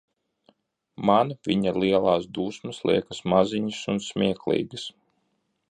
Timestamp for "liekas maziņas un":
2.91-4.05